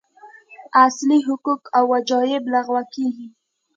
اصلي 0.85 1.17
حقوق 1.27 1.61
او 1.77 1.83
وجایب 1.93 2.43
لغوه 2.53 2.83
کېږي. 2.93 3.27